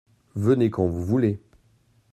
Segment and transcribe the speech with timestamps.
[0.33, 1.39] Venez quand vous voulez.